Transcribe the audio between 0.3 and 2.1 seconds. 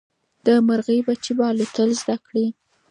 د مرغۍ بچي به الوتل